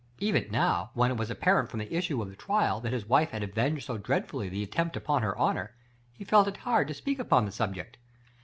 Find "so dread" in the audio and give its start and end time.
3.85-4.27